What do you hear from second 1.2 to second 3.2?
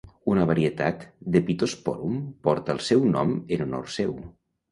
de pittosporum porta el seu